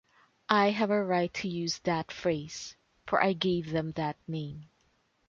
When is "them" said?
3.69-3.91